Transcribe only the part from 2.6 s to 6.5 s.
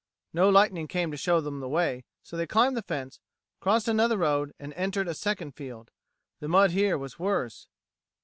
the fence, crossed another road, and entered a second field. The